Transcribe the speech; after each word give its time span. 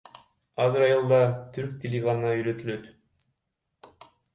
Азыр 0.65 0.85
айылда 0.85 1.21
түрк 1.59 1.77
тили 1.85 2.03
гана 2.09 2.35
үйрөтүлөт. 2.41 2.93